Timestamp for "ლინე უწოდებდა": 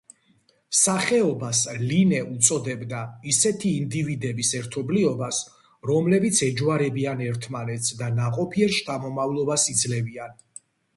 1.81-3.01